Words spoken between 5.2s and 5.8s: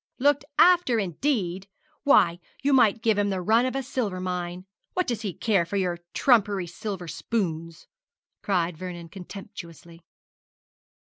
he care for